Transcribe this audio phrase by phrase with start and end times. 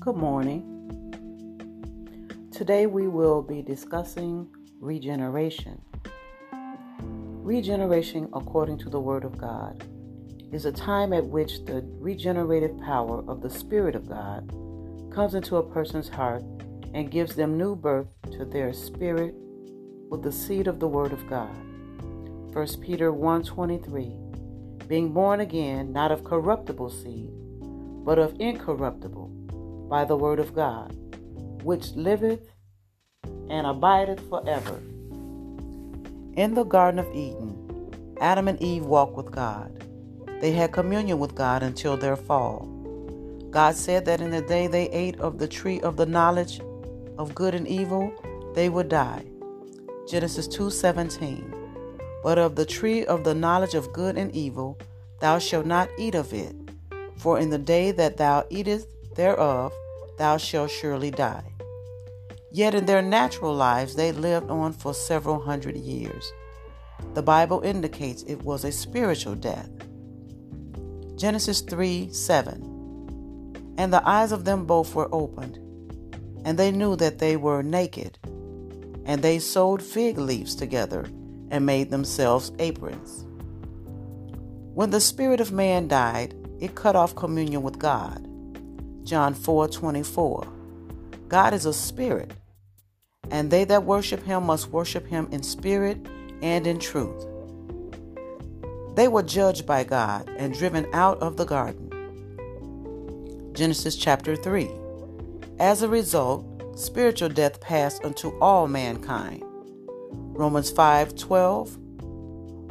[0.00, 0.64] Good morning.
[2.50, 4.48] Today we will be discussing
[4.80, 5.82] regeneration.
[6.94, 9.84] Regeneration, according to the Word of God,
[10.52, 14.48] is a time at which the regenerative power of the Spirit of God
[15.12, 16.44] comes into a person's heart
[16.94, 19.34] and gives them new birth to their spirit
[20.08, 21.54] with the seed of the Word of God.
[22.54, 27.30] 1 Peter 1:23 Being born again, not of corruptible seed,
[28.02, 29.39] but of incorruptible,
[29.90, 30.96] by the Word of God,
[31.64, 32.52] which liveth
[33.50, 34.80] and abideth forever.
[36.36, 39.84] In the Garden of Eden, Adam and Eve walked with God.
[40.40, 42.68] They had communion with God until their fall.
[43.50, 46.60] God said that in the day they ate of the tree of the knowledge
[47.18, 48.12] of good and evil,
[48.54, 49.24] they would die.
[50.08, 51.52] Genesis 2:17.
[52.22, 54.78] But of the tree of the knowledge of good and evil,
[55.18, 56.54] thou shalt not eat of it,
[57.16, 59.72] for in the day that thou eatest thereof,
[60.18, 61.44] thou shalt surely die.
[62.52, 66.32] Yet in their natural lives they lived on for several hundred years.
[67.14, 69.70] The Bible indicates it was a spiritual death.
[71.16, 73.74] Genesis 3 7.
[73.78, 75.56] And the eyes of them both were opened,
[76.44, 78.18] and they knew that they were naked.
[79.04, 81.06] And they sewed fig leaves together
[81.50, 83.24] and made themselves aprons.
[84.74, 88.29] When the spirit of man died, it cut off communion with God.
[89.10, 90.46] John 4 24.
[91.26, 92.30] God is a spirit,
[93.28, 95.98] and they that worship him must worship him in spirit
[96.42, 97.26] and in truth.
[98.94, 101.90] They were judged by God and driven out of the garden.
[103.52, 104.70] Genesis chapter 3.
[105.58, 106.46] As a result,
[106.78, 109.42] spiritual death passed unto all mankind.
[110.38, 111.78] Romans 5:12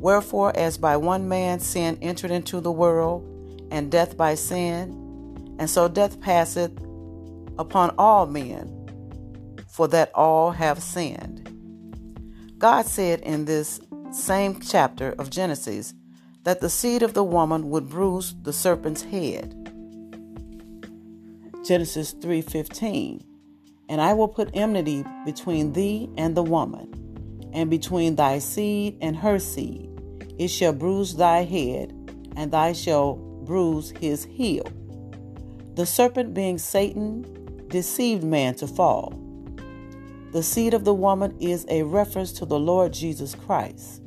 [0.00, 3.24] Wherefore as by one man sin entered into the world
[3.72, 5.07] and death by sin
[5.58, 6.72] and so death passeth
[7.58, 8.74] upon all men
[9.68, 11.44] for that all have sinned.
[12.58, 15.94] God said in this same chapter of Genesis
[16.44, 19.54] that the seed of the woman would bruise the serpent's head.
[21.64, 23.22] Genesis 3:15
[23.88, 29.16] And I will put enmity between thee and the woman and between thy seed and
[29.16, 29.88] her seed
[30.38, 31.92] it shall bruise thy head
[32.36, 34.64] and thou shalt bruise his heel
[35.78, 37.24] the serpent being Satan
[37.68, 39.14] deceived man to fall
[40.32, 44.02] the seed of the woman is a reference to the Lord Jesus Christ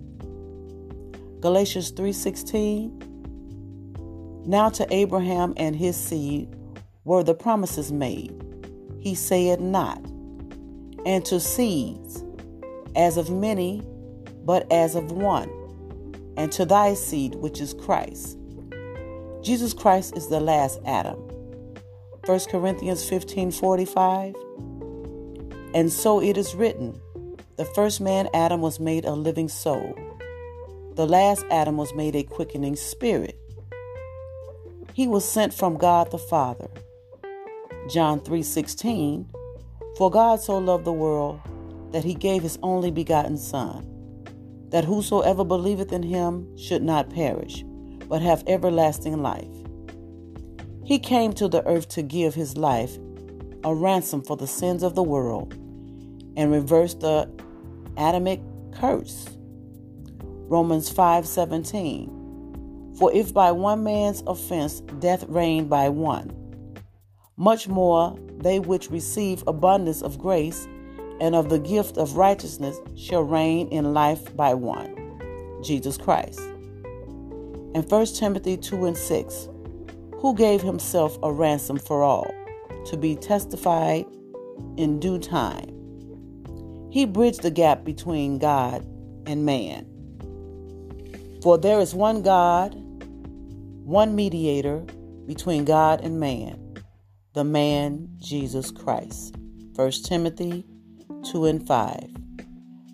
[1.40, 2.92] Galatians 3:16
[4.46, 6.54] Now to Abraham and his seed
[7.06, 8.36] were the promises made
[9.00, 10.04] he said not
[11.06, 12.26] and to seeds
[12.98, 13.82] as of many,
[14.44, 15.50] but as of one,
[16.36, 18.38] and to thy seed, which is Christ.
[19.42, 21.31] Jesus Christ is the last Adam.
[22.26, 24.36] 1 Corinthians 15 45.
[25.74, 27.02] And so it is written
[27.58, 29.96] the first man, Adam, was made a living soul,
[30.96, 33.38] the last Adam was made a quickening spirit.
[34.94, 36.70] He was sent from God the Father.
[37.90, 39.28] John 3:16
[39.98, 41.40] For God so loved the world
[41.92, 43.86] that he gave his only begotten Son,
[44.70, 47.64] that whosoever believeth in him should not perish,
[48.08, 49.61] but have everlasting life.
[50.92, 52.98] He came to the earth to give his life
[53.64, 55.54] a ransom for the sins of the world
[56.36, 57.30] and reverse the
[57.96, 58.42] Adamic
[58.74, 59.30] curse.
[60.50, 66.30] Romans 5:17 For if by one man's offense death reigned by one,
[67.38, 70.68] much more they which receive abundance of grace
[71.22, 74.94] and of the gift of righteousness shall reign in life by one,
[75.64, 76.42] Jesus Christ.
[77.74, 79.48] And 1 Timothy 2 and 6,
[80.22, 82.32] who gave himself a ransom for all,
[82.86, 84.06] to be testified
[84.78, 85.68] in due time.
[86.92, 88.86] He bridged the gap between God
[89.26, 89.88] and man.
[91.42, 92.76] For there is one God,
[93.84, 94.86] one mediator
[95.26, 96.76] between God and man,
[97.34, 99.36] the man Jesus Christ.
[99.76, 100.66] 1 Timothy
[101.32, 102.10] 2 and 5.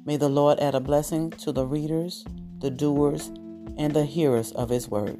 [0.05, 2.23] May the Lord add a blessing to the readers,
[2.59, 3.27] the doers,
[3.77, 5.19] and the hearers of His word.